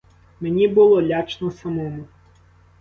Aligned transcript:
Мені 0.41 0.67
було 0.67 1.01
лячно 1.01 1.51
самому. 1.51 2.07